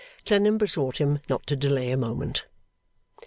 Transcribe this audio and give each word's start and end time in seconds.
Clennam 0.25 0.57
besought 0.57 0.97
him 0.99 1.19
not 1.29 1.45
to 1.45 1.55
delay 1.55 1.91
a 1.91 1.95
moment. 1.95 2.47